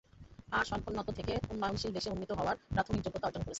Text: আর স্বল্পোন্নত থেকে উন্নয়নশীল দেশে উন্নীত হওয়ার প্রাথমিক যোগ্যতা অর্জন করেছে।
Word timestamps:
আর 0.51 0.63
স্বল্পোন্নত 0.65 1.07
থেকে 1.17 1.33
উন্নয়নশীল 1.51 1.91
দেশে 1.93 2.09
উন্নীত 2.13 2.31
হওয়ার 2.39 2.55
প্রাথমিক 2.73 3.01
যোগ্যতা 3.05 3.27
অর্জন 3.27 3.41
করেছে। 3.41 3.49